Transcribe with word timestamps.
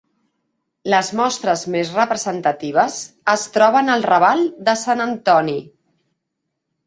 Les 0.91 1.09
mostres 1.17 1.65
més 1.75 1.89
representatives 1.97 2.97
es 3.33 3.43
troben 3.57 3.93
al 3.97 4.05
Raval 4.07 4.41
de 4.69 4.75
Sant 4.85 5.03
Antoni. 5.05 5.57